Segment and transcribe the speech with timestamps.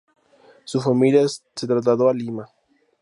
[0.63, 2.47] Su familia se trasladó a Lima.